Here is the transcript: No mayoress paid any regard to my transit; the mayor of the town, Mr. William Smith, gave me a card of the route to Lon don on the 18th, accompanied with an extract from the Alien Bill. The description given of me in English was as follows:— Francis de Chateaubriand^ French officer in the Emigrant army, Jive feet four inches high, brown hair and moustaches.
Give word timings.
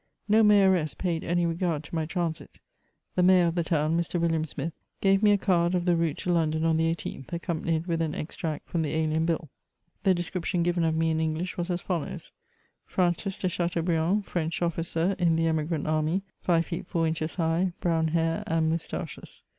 No 0.27 0.41
mayoress 0.41 0.95
paid 0.95 1.23
any 1.23 1.45
regard 1.45 1.83
to 1.83 1.93
my 1.93 2.07
transit; 2.07 2.57
the 3.13 3.21
mayor 3.21 3.45
of 3.45 3.53
the 3.53 3.63
town, 3.63 3.95
Mr. 3.95 4.19
William 4.19 4.45
Smith, 4.45 4.73
gave 4.99 5.21
me 5.21 5.31
a 5.31 5.37
card 5.37 5.75
of 5.75 5.85
the 5.85 5.95
route 5.95 6.17
to 6.17 6.33
Lon 6.33 6.49
don 6.49 6.63
on 6.65 6.77
the 6.77 6.91
18th, 6.95 7.31
accompanied 7.31 7.85
with 7.85 8.01
an 8.01 8.15
extract 8.15 8.67
from 8.67 8.81
the 8.81 8.95
Alien 8.95 9.27
Bill. 9.27 9.51
The 10.01 10.15
description 10.15 10.63
given 10.63 10.83
of 10.83 10.95
me 10.95 11.11
in 11.11 11.19
English 11.19 11.55
was 11.55 11.69
as 11.69 11.81
follows:— 11.81 12.31
Francis 12.93 13.37
de 13.37 13.47
Chateaubriand^ 13.47 14.25
French 14.25 14.63
officer 14.63 15.15
in 15.19 15.35
the 15.35 15.45
Emigrant 15.45 15.85
army, 15.85 16.23
Jive 16.47 16.65
feet 16.65 16.87
four 16.87 17.05
inches 17.05 17.35
high, 17.35 17.73
brown 17.79 18.07
hair 18.07 18.43
and 18.47 18.71
moustaches. 18.71 19.43